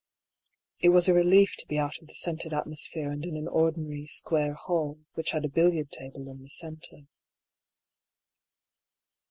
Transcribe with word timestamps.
It 0.79 0.89
was 0.89 1.07
a 1.07 1.13
relief 1.13 1.55
to 1.59 1.67
be 1.67 1.77
out 1.77 1.99
of 2.01 2.07
the 2.07 2.15
scented 2.15 2.53
atmosphere 2.53 3.11
and 3.11 3.23
in 3.23 3.37
an 3.37 3.47
ordinary, 3.47 4.07
square 4.07 4.55
hall, 4.55 4.97
which 5.13 5.29
had 5.29 5.45
a 5.45 5.47
billiard 5.47 5.91
table 5.91 6.27
in 6.27 6.41
the 6.41 6.49
centre. 6.49 7.01